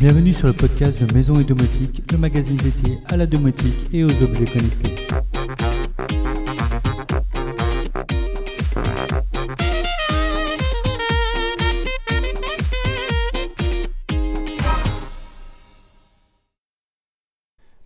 Bienvenue 0.00 0.32
sur 0.32 0.46
le 0.46 0.54
podcast 0.54 1.04
de 1.04 1.12
Maison 1.12 1.38
et 1.40 1.44
Domotique, 1.44 2.10
le 2.10 2.16
magazine 2.16 2.56
dédié 2.56 2.96
à 3.08 3.18
la 3.18 3.26
domotique 3.26 3.86
et 3.92 4.02
aux 4.02 4.22
objets 4.22 4.46
connectés. 4.46 4.96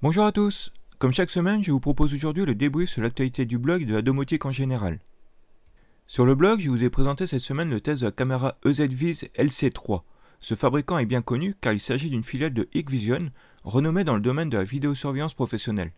Bonjour 0.01 0.25
à 0.25 0.31
tous. 0.31 0.73
Comme 1.01 1.13
chaque 1.13 1.31
semaine, 1.31 1.65
je 1.65 1.73
vous 1.73 1.81
propose 1.81 2.15
aujourd'hui 2.15 2.45
le 2.45 2.55
débrief 2.55 2.91
sur 2.91 3.03
l'actualité 3.03 3.45
du 3.45 3.59
blog 3.59 3.83
et 3.83 3.87
de 3.87 3.95
la 3.95 4.03
domotique 4.03 4.47
en 4.47 4.53
général. 4.53 5.01
Sur 6.07 6.27
le 6.27 6.37
blog, 6.37 6.61
je 6.61 6.71
vous 6.71 6.85
ai 6.85 6.91
présenté 6.91 7.27
cette 7.27 7.41
semaine 7.41 7.71
le 7.71 7.81
test 7.81 8.03
de 8.03 8.07
la 8.07 8.13
caméra 8.13 8.57
EZVIS 8.65 9.31
LC3. 9.37 10.03
Ce 10.45 10.55
fabricant 10.55 10.99
est 10.99 11.07
bien 11.07 11.23
connu 11.23 11.55
car 11.59 11.73
il 11.73 11.81
s'agit 11.81 12.11
d'une 12.11 12.23
filiale 12.23 12.53
de 12.53 12.69
Hikvision, 12.75 13.31
renommée 13.63 14.05
dans 14.05 14.15
le 14.15 14.21
domaine 14.21 14.51
de 14.51 14.59
la 14.59 14.65
vidéosurveillance 14.65 15.33
professionnelle. 15.33 15.93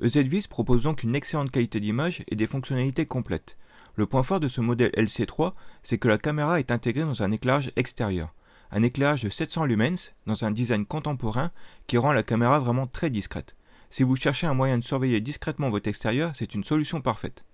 EZVIS 0.00 0.46
propose 0.48 0.84
donc 0.84 1.02
une 1.02 1.16
excellente 1.16 1.50
qualité 1.50 1.80
d'image 1.80 2.22
et 2.28 2.36
des 2.36 2.46
fonctionnalités 2.46 3.06
complètes. 3.06 3.58
Le 3.96 4.06
point 4.06 4.22
fort 4.22 4.38
de 4.38 4.46
ce 4.46 4.60
modèle 4.60 4.92
LC3, 4.92 5.54
c'est 5.82 5.98
que 5.98 6.06
la 6.06 6.16
caméra 6.16 6.60
est 6.60 6.70
intégrée 6.70 7.02
dans 7.02 7.24
un 7.24 7.32
éclairage 7.32 7.72
extérieur. 7.74 8.32
Un 8.70 8.84
éclairage 8.84 9.24
de 9.24 9.30
700 9.30 9.64
lumens, 9.64 10.12
dans 10.26 10.44
un 10.44 10.52
design 10.52 10.86
contemporain, 10.86 11.50
qui 11.88 11.98
rend 11.98 12.12
la 12.12 12.22
caméra 12.22 12.60
vraiment 12.60 12.86
très 12.86 13.10
discrète. 13.10 13.56
Si 13.90 14.04
vous 14.04 14.14
cherchez 14.14 14.46
un 14.46 14.54
moyen 14.54 14.78
de 14.78 14.84
surveiller 14.84 15.20
discrètement 15.20 15.70
votre 15.70 15.88
extérieur, 15.88 16.30
c'est 16.36 16.54
une 16.54 16.62
solution 16.62 17.00
parfaite. 17.00 17.44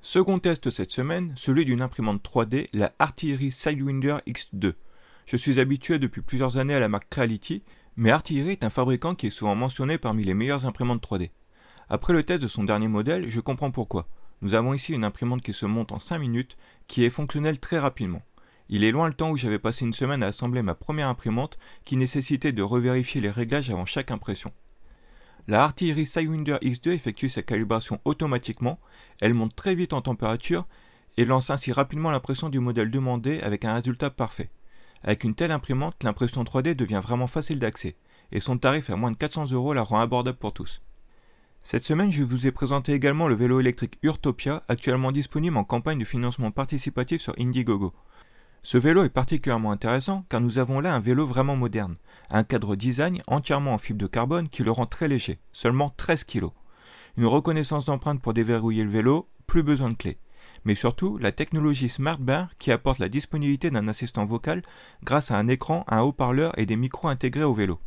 Second 0.00 0.38
test 0.38 0.70
cette 0.70 0.92
semaine, 0.92 1.34
celui 1.36 1.66
d'une 1.66 1.82
imprimante 1.82 2.24
3D, 2.24 2.68
la 2.72 2.94
Artillery 2.98 3.50
Sidewinder 3.50 4.16
X2. 4.26 4.72
Je 5.26 5.36
suis 5.36 5.58
habitué 5.58 5.98
depuis 5.98 6.22
plusieurs 6.22 6.56
années 6.56 6.74
à 6.74 6.78
la 6.78 6.88
marque 6.88 7.08
Creality, 7.10 7.64
mais 7.96 8.12
Artillery 8.12 8.52
est 8.52 8.62
un 8.62 8.70
fabricant 8.70 9.16
qui 9.16 9.26
est 9.26 9.30
souvent 9.30 9.56
mentionné 9.56 9.98
parmi 9.98 10.22
les 10.22 10.34
meilleures 10.34 10.66
imprimantes 10.66 11.04
3D. 11.04 11.30
Après 11.88 12.12
le 12.12 12.22
test 12.22 12.42
de 12.42 12.48
son 12.48 12.62
dernier 12.62 12.86
modèle, 12.86 13.28
je 13.28 13.40
comprends 13.40 13.72
pourquoi. 13.72 14.06
Nous 14.40 14.54
avons 14.54 14.72
ici 14.72 14.92
une 14.92 15.02
imprimante 15.02 15.42
qui 15.42 15.52
se 15.52 15.66
monte 15.66 15.90
en 15.90 15.98
5 15.98 16.20
minutes, 16.20 16.56
qui 16.86 17.02
est 17.02 17.10
fonctionnelle 17.10 17.58
très 17.58 17.80
rapidement. 17.80 18.22
Il 18.68 18.84
est 18.84 18.92
loin 18.92 19.08
le 19.08 19.14
temps 19.14 19.30
où 19.30 19.36
j'avais 19.36 19.58
passé 19.58 19.84
une 19.84 19.92
semaine 19.92 20.22
à 20.22 20.28
assembler 20.28 20.62
ma 20.62 20.76
première 20.76 21.08
imprimante 21.08 21.58
qui 21.84 21.96
nécessitait 21.96 22.52
de 22.52 22.62
revérifier 22.62 23.20
les 23.20 23.30
réglages 23.30 23.70
avant 23.70 23.86
chaque 23.86 24.12
impression. 24.12 24.52
La 25.48 25.64
Artillery 25.64 26.06
Sidewinder 26.06 26.58
X2 26.62 26.90
effectue 26.90 27.28
sa 27.28 27.42
calibration 27.42 28.00
automatiquement, 28.04 28.78
elle 29.20 29.34
monte 29.34 29.56
très 29.56 29.74
vite 29.74 29.92
en 29.92 30.02
température 30.02 30.68
et 31.16 31.24
lance 31.24 31.50
ainsi 31.50 31.72
rapidement 31.72 32.12
l'impression 32.12 32.48
du 32.48 32.60
modèle 32.60 32.92
demandé 32.92 33.40
avec 33.40 33.64
un 33.64 33.74
résultat 33.74 34.10
parfait. 34.10 34.50
Avec 35.02 35.24
une 35.24 35.34
telle 35.34 35.50
imprimante, 35.50 36.02
l'impression 36.02 36.42
3D 36.42 36.74
devient 36.74 37.00
vraiment 37.02 37.26
facile 37.26 37.58
d'accès, 37.58 37.96
et 38.32 38.40
son 38.40 38.58
tarif 38.58 38.90
à 38.90 38.96
moins 38.96 39.10
de 39.10 39.16
400 39.16 39.52
euros 39.52 39.74
la 39.74 39.82
rend 39.82 40.00
abordable 40.00 40.38
pour 40.38 40.52
tous. 40.52 40.82
Cette 41.62 41.84
semaine, 41.84 42.12
je 42.12 42.22
vous 42.22 42.46
ai 42.46 42.52
présenté 42.52 42.92
également 42.92 43.26
le 43.26 43.34
vélo 43.34 43.58
électrique 43.58 43.98
Urtopia, 44.02 44.62
actuellement 44.68 45.10
disponible 45.10 45.56
en 45.56 45.64
campagne 45.64 45.98
de 45.98 46.04
financement 46.04 46.52
participatif 46.52 47.20
sur 47.20 47.34
Indiegogo. 47.38 47.92
Ce 48.62 48.78
vélo 48.78 49.04
est 49.04 49.10
particulièrement 49.10 49.72
intéressant 49.72 50.24
car 50.28 50.40
nous 50.40 50.58
avons 50.58 50.80
là 50.80 50.94
un 50.94 51.00
vélo 51.00 51.26
vraiment 51.26 51.56
moderne, 51.56 51.96
un 52.30 52.44
cadre 52.44 52.76
design 52.76 53.20
entièrement 53.26 53.74
en 53.74 53.78
fibre 53.78 54.00
de 54.00 54.06
carbone 54.06 54.48
qui 54.48 54.64
le 54.64 54.70
rend 54.70 54.86
très 54.86 55.08
léger, 55.08 55.38
seulement 55.52 55.90
13 55.96 56.24
kg. 56.24 56.46
Une 57.16 57.26
reconnaissance 57.26 57.84
d'empreinte 57.84 58.20
pour 58.20 58.34
déverrouiller 58.34 58.82
le 58.82 58.90
vélo, 58.90 59.28
plus 59.46 59.62
besoin 59.62 59.90
de 59.90 59.94
clés 59.94 60.18
mais 60.66 60.74
surtout 60.74 61.16
la 61.18 61.30
technologie 61.30 61.88
SmartBar 61.88 62.50
qui 62.58 62.72
apporte 62.72 62.98
la 62.98 63.08
disponibilité 63.08 63.70
d'un 63.70 63.86
assistant 63.86 64.26
vocal 64.26 64.62
grâce 65.04 65.30
à 65.30 65.38
un 65.38 65.46
écran, 65.46 65.84
un 65.86 66.00
haut-parleur 66.00 66.58
et 66.58 66.66
des 66.66 66.74
micros 66.74 67.06
intégrés 67.06 67.44
au 67.44 67.54
vélo. 67.54 67.78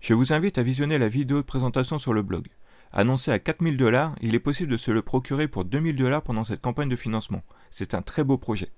Je 0.00 0.14
vous 0.14 0.32
invite 0.32 0.56
à 0.56 0.62
visionner 0.62 0.96
la 0.96 1.08
vidéo 1.08 1.38
de 1.38 1.42
présentation 1.42 1.98
sur 1.98 2.12
le 2.12 2.22
blog. 2.22 2.46
Annoncé 2.92 3.32
à 3.32 3.40
4000 3.40 3.76
dollars, 3.76 4.14
il 4.20 4.36
est 4.36 4.40
possible 4.40 4.70
de 4.70 4.76
se 4.76 4.92
le 4.92 5.02
procurer 5.02 5.48
pour 5.48 5.64
2000 5.64 5.96
dollars 5.96 6.22
pendant 6.22 6.44
cette 6.44 6.60
campagne 6.60 6.88
de 6.88 6.94
financement. 6.94 7.42
C'est 7.68 7.94
un 7.94 8.02
très 8.02 8.22
beau 8.22 8.38
projet. 8.38 8.70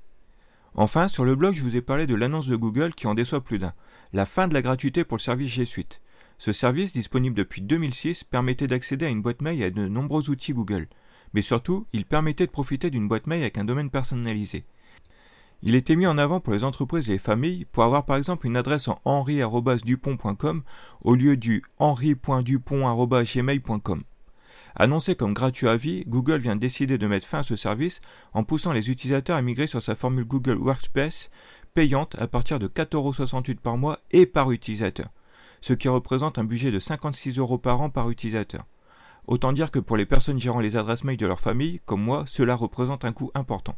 Enfin, 0.75 1.07
sur 1.07 1.27
le 1.27 1.35
blog, 1.35 1.55
je 1.55 1.63
vous 1.63 1.77
ai 1.77 1.83
parlé 1.83 2.07
de 2.07 2.15
l'annonce 2.15 2.47
de 2.47 2.57
Google 2.57 2.95
qui 2.95 3.07
en 3.07 3.15
déçoit 3.15 3.45
plus 3.45 3.59
d'un. 3.59 3.75
La 4.15 4.25
fin 4.25 4.49
de 4.49 4.55
la 4.55 4.63
gratuité 4.63 5.05
pour 5.05 5.19
le 5.19 5.23
service 5.23 5.53
G 5.53 5.67
Suite. 5.67 6.01
Ce 6.39 6.55
service, 6.55 6.95
disponible 6.95 7.37
depuis 7.37 7.61
2006, 7.61 8.25
permettait 8.25 8.67
d'accéder 8.67 9.05
à 9.05 9.11
une 9.11 9.21
boîte 9.21 9.43
mail 9.43 9.61
et 9.61 9.67
à 9.67 9.71
de 9.71 9.89
nombreux 9.89 10.31
outils 10.31 10.55
Google 10.55 10.89
mais 11.35 11.43
surtout, 11.43 11.87
il 11.93 12.05
permettait 12.05 12.47
de 12.47 12.53
profiter 12.53 12.91
d'une 12.91 13.09
boîte 13.09 13.27
mail 13.27 13.43
avec 13.43 13.59
un 13.59 13.65
domaine 13.65 13.91
personnalisé. 13.91 14.65
Il 15.65 15.77
était 15.77 15.95
mis 15.95 16.09
en 16.09 16.19
avant 16.19 16.41
pour 16.41 16.53
les 16.53 16.65
entreprises 16.65 17.09
et 17.09 17.13
les 17.13 17.19
familles 17.19 17.67
pour 17.71 17.85
avoir 17.85 18.05
par 18.05 18.17
exemple 18.17 18.49
une 18.49 18.57
adresse 18.57 18.89
en 18.89 18.99
henri.dupont.com 19.05 20.65
au 21.03 21.15
lieu 21.15 21.37
du 21.37 21.63
henri.dupont.gmail.com. 21.79 24.03
Annoncé 24.75 25.15
comme 25.15 25.35
gratuit 25.35 25.69
à 25.69 25.77
vie, 25.77 26.03
Google 26.09 26.39
vient 26.39 26.57
de 26.57 26.61
décider 26.61 26.99
de 26.99 27.07
mettre 27.07 27.29
fin 27.29 27.39
à 27.41 27.45
ce 27.45 27.57
service 27.57 28.01
en 28.33 28.43
poussant 28.43 28.73
les 28.73 28.91
utilisateurs 28.91 29.37
à 29.37 29.43
migrer 29.43 29.69
sur 29.69 29.83
sa 29.83 29.95
formule 29.95 30.25
Google 30.25 30.57
Workspace 30.57 31.31
payante 31.75 32.17
à 32.19 32.27
partir 32.27 32.59
de 32.59 32.69
4,68€ 32.69 33.57
par 33.57 33.79
mois 33.79 33.99
et 34.11 34.27
par 34.27 34.51
utilisateur, 34.51 35.09
ce 35.61 35.75
qui 35.75 35.89
représente 35.89 36.39
un 36.39 36.45
budget 36.45 36.71
de 36.71 36.81
56 36.81 37.39
euros 37.39 37.59
par 37.59 37.81
an 37.81 37.91
par 37.91 38.11
utilisateur. 38.11 38.65
Autant 39.27 39.53
dire 39.53 39.71
que 39.71 39.79
pour 39.79 39.97
les 39.97 40.07
personnes 40.07 40.41
gérant 40.41 40.61
les 40.61 40.77
adresses 40.77 41.05
mail 41.05 41.17
de 41.17 41.27
leur 41.27 41.41
famille, 41.41 41.81
comme 41.85 42.03
moi, 42.03 42.25
cela 42.27 42.55
représente 42.55 43.05
un 43.05 43.13
coût 43.13 43.31
important. 43.35 43.77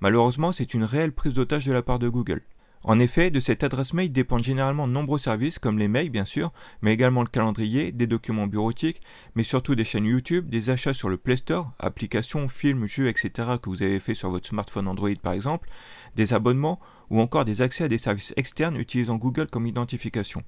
Malheureusement, 0.00 0.52
c'est 0.52 0.74
une 0.74 0.84
réelle 0.84 1.12
prise 1.12 1.34
d'otage 1.34 1.64
de 1.64 1.72
la 1.72 1.82
part 1.82 2.00
de 2.00 2.08
Google. 2.08 2.42
En 2.84 2.98
effet, 2.98 3.30
de 3.30 3.38
cette 3.38 3.62
adresse 3.62 3.94
mail 3.94 4.10
dépendent 4.10 4.42
généralement 4.42 4.88
nombreux 4.88 5.18
services, 5.18 5.60
comme 5.60 5.78
les 5.78 5.86
mails 5.86 6.10
bien 6.10 6.24
sûr, 6.24 6.52
mais 6.80 6.92
également 6.92 7.22
le 7.22 7.28
calendrier, 7.28 7.92
des 7.92 8.08
documents 8.08 8.48
bureautiques, 8.48 9.00
mais 9.36 9.44
surtout 9.44 9.76
des 9.76 9.84
chaînes 9.84 10.06
YouTube, 10.06 10.48
des 10.48 10.68
achats 10.68 10.92
sur 10.92 11.08
le 11.08 11.16
Play 11.16 11.36
Store, 11.36 11.70
applications, 11.78 12.48
films, 12.48 12.86
jeux, 12.86 13.06
etc. 13.06 13.50
que 13.62 13.70
vous 13.70 13.84
avez 13.84 14.00
fait 14.00 14.14
sur 14.14 14.30
votre 14.30 14.48
smartphone 14.48 14.88
Android 14.88 15.14
par 15.22 15.34
exemple, 15.34 15.68
des 16.16 16.34
abonnements, 16.34 16.80
ou 17.08 17.20
encore 17.20 17.44
des 17.44 17.62
accès 17.62 17.84
à 17.84 17.88
des 17.88 17.98
services 17.98 18.34
externes 18.36 18.76
utilisant 18.76 19.14
Google 19.14 19.46
comme 19.46 19.68
identification. 19.68 20.42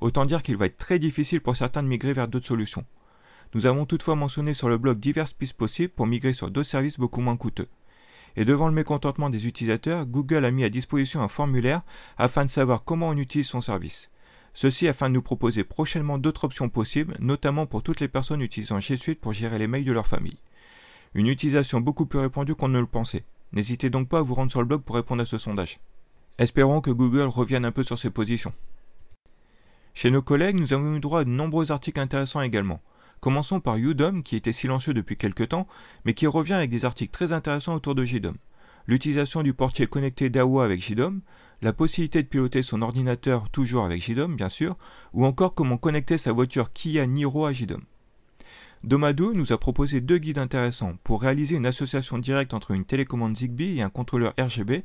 Autant 0.00 0.24
dire 0.24 0.44
qu'il 0.44 0.56
va 0.56 0.66
être 0.66 0.76
très 0.76 1.00
difficile 1.00 1.40
pour 1.40 1.56
certains 1.56 1.82
de 1.82 1.88
migrer 1.88 2.12
vers 2.12 2.28
d'autres 2.28 2.46
solutions. 2.46 2.84
Nous 3.54 3.66
avons 3.66 3.84
toutefois 3.84 4.16
mentionné 4.16 4.54
sur 4.54 4.68
le 4.68 4.78
blog 4.78 4.98
diverses 4.98 5.32
pistes 5.32 5.56
possibles 5.56 5.92
pour 5.92 6.06
migrer 6.06 6.32
sur 6.32 6.50
d'autres 6.50 6.68
services 6.68 6.98
beaucoup 6.98 7.20
moins 7.20 7.36
coûteux. 7.36 7.68
Et 8.36 8.46
devant 8.46 8.66
le 8.66 8.74
mécontentement 8.74 9.28
des 9.28 9.46
utilisateurs, 9.46 10.06
Google 10.06 10.46
a 10.46 10.50
mis 10.50 10.64
à 10.64 10.70
disposition 10.70 11.20
un 11.20 11.28
formulaire 11.28 11.82
afin 12.16 12.46
de 12.46 12.50
savoir 12.50 12.84
comment 12.84 13.08
on 13.08 13.16
utilise 13.16 13.48
son 13.48 13.60
service. 13.60 14.10
Ceci 14.54 14.88
afin 14.88 15.08
de 15.08 15.14
nous 15.14 15.22
proposer 15.22 15.64
prochainement 15.64 16.18
d'autres 16.18 16.44
options 16.44 16.68
possibles, 16.68 17.16
notamment 17.20 17.66
pour 17.66 17.82
toutes 17.82 18.00
les 18.00 18.08
personnes 18.08 18.40
utilisant 18.40 18.80
G 18.80 18.96
Suite 18.96 19.20
pour 19.20 19.32
gérer 19.32 19.58
les 19.58 19.66
mails 19.66 19.84
de 19.84 19.92
leur 19.92 20.06
famille. 20.06 20.38
Une 21.14 21.26
utilisation 21.26 21.80
beaucoup 21.80 22.06
plus 22.06 22.18
répandue 22.18 22.54
qu'on 22.54 22.68
ne 22.68 22.80
le 22.80 22.86
pensait. 22.86 23.24
N'hésitez 23.52 23.90
donc 23.90 24.08
pas 24.08 24.20
à 24.20 24.22
vous 24.22 24.34
rendre 24.34 24.50
sur 24.50 24.60
le 24.60 24.66
blog 24.66 24.82
pour 24.82 24.96
répondre 24.96 25.22
à 25.22 25.26
ce 25.26 25.36
sondage. 25.36 25.78
Espérons 26.38 26.80
que 26.80 26.90
Google 26.90 27.28
revienne 27.28 27.66
un 27.66 27.72
peu 27.72 27.82
sur 27.82 27.98
ses 27.98 28.10
positions. 28.10 28.54
Chez 29.92 30.10
nos 30.10 30.22
collègues, 30.22 30.58
nous 30.58 30.72
avons 30.72 30.96
eu 30.96 31.00
droit 31.00 31.20
à 31.20 31.24
de 31.24 31.30
nombreux 31.30 31.70
articles 31.70 32.00
intéressants 32.00 32.40
également. 32.40 32.80
Commençons 33.22 33.60
par 33.60 33.76
Udom, 33.76 34.22
qui 34.22 34.34
était 34.34 34.50
silencieux 34.50 34.94
depuis 34.94 35.16
quelque 35.16 35.44
temps, 35.44 35.68
mais 36.04 36.12
qui 36.12 36.26
revient 36.26 36.54
avec 36.54 36.70
des 36.70 36.84
articles 36.84 37.12
très 37.12 37.30
intéressants 37.30 37.76
autour 37.76 37.94
de 37.94 38.04
JDOM. 38.04 38.34
L'utilisation 38.88 39.44
du 39.44 39.54
portier 39.54 39.86
connecté 39.86 40.28
d'AWA 40.28 40.64
avec 40.64 40.82
JDOM, 40.82 41.20
la 41.62 41.72
possibilité 41.72 42.24
de 42.24 42.26
piloter 42.26 42.64
son 42.64 42.82
ordinateur 42.82 43.48
toujours 43.50 43.84
avec 43.84 44.02
JDOM, 44.02 44.34
bien 44.34 44.48
sûr, 44.48 44.76
ou 45.12 45.24
encore 45.24 45.54
comment 45.54 45.76
connecter 45.76 46.18
sa 46.18 46.32
voiture 46.32 46.72
Kia 46.72 47.06
Niro 47.06 47.46
à 47.46 47.52
JDOM. 47.52 47.84
Domado 48.82 49.32
nous 49.34 49.52
a 49.52 49.58
proposé 49.58 50.00
deux 50.00 50.18
guides 50.18 50.38
intéressants 50.38 50.96
pour 51.04 51.22
réaliser 51.22 51.54
une 51.54 51.66
association 51.66 52.18
directe 52.18 52.54
entre 52.54 52.72
une 52.72 52.84
télécommande 52.84 53.36
Zigbee 53.36 53.78
et 53.78 53.82
un 53.82 53.88
contrôleur 53.88 54.34
RGB, 54.36 54.82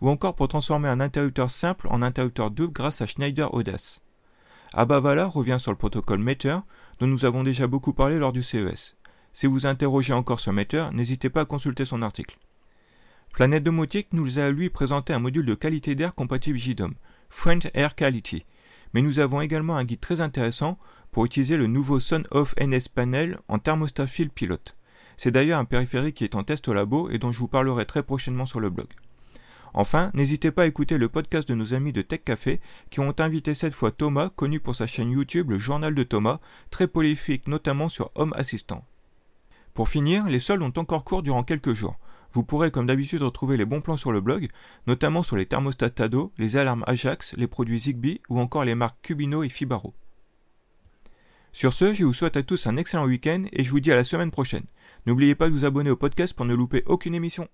ou 0.00 0.08
encore 0.08 0.36
pour 0.36 0.46
transformer 0.46 0.88
un 0.88 1.00
interrupteur 1.00 1.50
simple 1.50 1.88
en 1.90 2.00
interrupteur 2.00 2.52
double 2.52 2.74
grâce 2.74 3.02
à 3.02 3.06
Schneider 3.06 3.52
Audace. 3.52 4.01
Abavala 4.74 5.26
revient 5.26 5.58
sur 5.60 5.70
le 5.70 5.76
protocole 5.76 6.18
Meter, 6.18 6.56
dont 6.98 7.06
nous 7.06 7.24
avons 7.24 7.44
déjà 7.44 7.66
beaucoup 7.66 7.92
parlé 7.92 8.18
lors 8.18 8.32
du 8.32 8.42
CES. 8.42 8.96
Si 9.34 9.46
vous 9.46 9.66
interrogez 9.66 10.12
encore 10.12 10.40
sur 10.40 10.52
Meter, 10.52 10.86
n'hésitez 10.92 11.28
pas 11.30 11.42
à 11.42 11.44
consulter 11.44 11.84
son 11.84 12.02
article. 12.02 12.38
Planète 13.32 13.64
Domotique 13.64 14.08
nous 14.12 14.38
a 14.38 14.50
lui 14.50 14.70
présenté 14.70 15.12
un 15.12 15.18
module 15.18 15.46
de 15.46 15.54
qualité 15.54 15.94
d'air 15.94 16.14
compatible 16.14 16.58
JDOM, 16.58 16.94
French 17.30 17.66
Air 17.74 17.94
Quality. 17.94 18.44
Mais 18.94 19.02
nous 19.02 19.18
avons 19.18 19.40
également 19.40 19.76
un 19.76 19.84
guide 19.84 20.00
très 20.00 20.20
intéressant 20.20 20.78
pour 21.12 21.24
utiliser 21.24 21.56
le 21.56 21.66
nouveau 21.66 21.98
Sun 21.98 22.26
Off 22.30 22.54
NS 22.60 22.88
Panel 22.94 23.38
en 23.48 23.58
thermostat 23.58 24.06
fil 24.06 24.30
pilote. 24.30 24.76
C'est 25.16 25.30
d'ailleurs 25.30 25.58
un 25.58 25.64
périphérique 25.64 26.16
qui 26.16 26.24
est 26.24 26.34
en 26.34 26.44
test 26.44 26.68
au 26.68 26.74
labo 26.74 27.10
et 27.10 27.18
dont 27.18 27.32
je 27.32 27.38
vous 27.38 27.48
parlerai 27.48 27.84
très 27.86 28.02
prochainement 28.02 28.46
sur 28.46 28.60
le 28.60 28.70
blog. 28.70 28.88
Enfin, 29.74 30.10
n'hésitez 30.14 30.50
pas 30.50 30.62
à 30.62 30.66
écouter 30.66 30.98
le 30.98 31.08
podcast 31.08 31.48
de 31.48 31.54
nos 31.54 31.72
amis 31.72 31.92
de 31.92 32.02
Tech 32.02 32.22
Café 32.24 32.60
qui 32.90 33.00
ont 33.00 33.14
invité 33.18 33.54
cette 33.54 33.72
fois 33.72 33.90
Thomas, 33.90 34.28
connu 34.28 34.60
pour 34.60 34.76
sa 34.76 34.86
chaîne 34.86 35.10
YouTube 35.10 35.50
Le 35.50 35.58
Journal 35.58 35.94
de 35.94 36.02
Thomas, 36.02 36.40
très 36.70 36.86
prolifique 36.86 37.48
notamment 37.48 37.88
sur 37.88 38.10
Home 38.14 38.34
Assistant. 38.36 38.84
Pour 39.72 39.88
finir, 39.88 40.28
les 40.28 40.40
soldes 40.40 40.62
ont 40.62 40.72
encore 40.76 41.04
cours 41.04 41.22
durant 41.22 41.42
quelques 41.42 41.72
jours. 41.72 41.98
Vous 42.34 42.44
pourrez 42.44 42.70
comme 42.70 42.86
d'habitude 42.86 43.22
retrouver 43.22 43.56
les 43.56 43.64
bons 43.64 43.80
plans 43.80 43.96
sur 43.96 44.12
le 44.12 44.20
blog, 44.20 44.48
notamment 44.86 45.22
sur 45.22 45.36
les 45.36 45.46
thermostats 45.46 45.90
Tado, 45.90 46.32
les 46.38 46.56
alarmes 46.56 46.84
Ajax, 46.86 47.34
les 47.36 47.46
produits 47.46 47.78
Zigbee 47.78 48.20
ou 48.28 48.40
encore 48.40 48.64
les 48.64 48.74
marques 48.74 49.00
Cubino 49.02 49.42
et 49.42 49.48
Fibaro. 49.48 49.94
Sur 51.52 51.72
ce, 51.74 51.92
je 51.92 52.04
vous 52.04 52.14
souhaite 52.14 52.38
à 52.38 52.42
tous 52.42 52.66
un 52.66 52.78
excellent 52.78 53.06
week-end 53.06 53.44
et 53.52 53.64
je 53.64 53.70
vous 53.70 53.80
dis 53.80 53.92
à 53.92 53.96
la 53.96 54.04
semaine 54.04 54.30
prochaine. 54.30 54.64
N'oubliez 55.06 55.34
pas 55.34 55.48
de 55.48 55.52
vous 55.52 55.66
abonner 55.66 55.90
au 55.90 55.96
podcast 55.96 56.32
pour 56.34 56.46
ne 56.46 56.54
louper 56.54 56.82
aucune 56.86 57.14
émission. 57.14 57.48